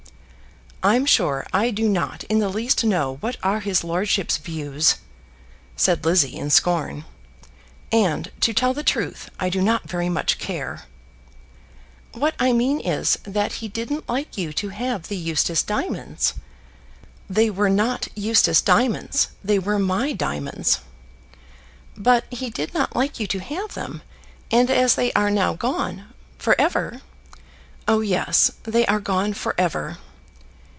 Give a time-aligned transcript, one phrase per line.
[0.83, 4.95] "I'm sure I do not in the least know what are his lordship's views,"
[5.75, 7.05] said Lizzie in scorn,
[7.91, 10.85] "and, to tell the truth, I do not very much care."
[12.13, 16.33] "What I mean is, that he didn't like you to have the Eustace diamonds"
[17.37, 19.27] "They were not Eustace diamonds.
[19.43, 20.79] They were my diamonds."
[21.95, 24.01] "But he did not like you to have them;
[24.49, 27.03] and as they are now gone for ever"
[27.87, 29.99] "Oh, yes; they are gone for ever."